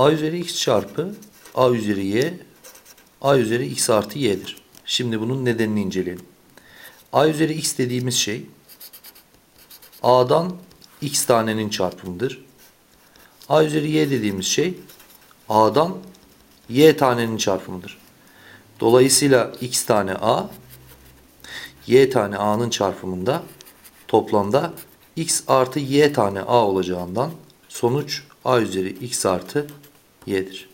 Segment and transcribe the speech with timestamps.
[0.00, 1.14] a üzeri x çarpı
[1.54, 2.34] a üzeri y
[3.20, 4.56] a üzeri x artı y'dir.
[4.84, 6.24] Şimdi bunun nedenini inceleyelim.
[7.12, 8.46] a üzeri x dediğimiz şey
[10.02, 10.56] a'dan
[11.02, 12.44] x tanenin çarpımıdır.
[13.48, 14.74] a üzeri y dediğimiz şey
[15.48, 15.96] a'dan
[16.68, 17.98] y tanenin çarpımıdır.
[18.80, 20.50] Dolayısıyla x tane a
[21.86, 23.42] y tane a'nın çarpımında
[24.08, 24.72] toplamda
[25.16, 27.30] x artı y tane a olacağından
[27.68, 29.66] sonuç a üzeri x artı
[30.26, 30.69] y'dir.